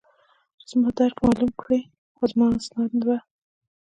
چې 0.57 0.65
زما 0.71 0.89
درک 0.97 1.17
معلوم 1.25 1.51
کړي، 1.61 1.81
خو 2.15 2.23
زما 2.31 2.45
اسناد 2.57 2.91
به. 3.07 3.17